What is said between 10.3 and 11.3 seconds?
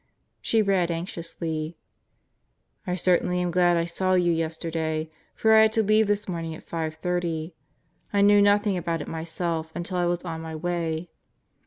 my way.